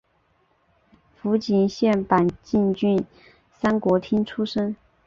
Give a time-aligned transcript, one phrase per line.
[1.13, 3.05] 福井县坂井郡
[3.51, 4.75] 三国町出身。